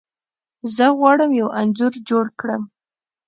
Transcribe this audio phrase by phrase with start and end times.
[0.75, 2.63] زه غواړم یو انځور جوړ کړم.